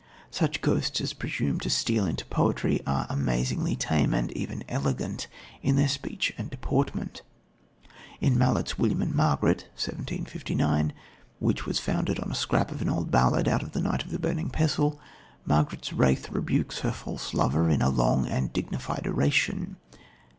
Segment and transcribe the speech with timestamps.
[0.31, 5.27] Such ghosts as presume to steal into poetry are amazingly tame, and even elegant,
[5.61, 7.21] in their speech and deportment.
[8.19, 10.93] In Mallet's William and Margaret (1759).
[11.37, 14.09] which was founded on a scrap of an old ballad out of The Knight of
[14.09, 14.99] the Burning Pestle,
[15.45, 19.75] Margaret's wraith rebukes her false lover in a long and dignified oration.